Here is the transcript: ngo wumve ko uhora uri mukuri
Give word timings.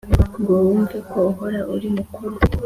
ngo 0.39 0.53
wumve 0.65 0.97
ko 1.09 1.19
uhora 1.31 1.59
uri 1.75 1.87
mukuri 1.95 2.35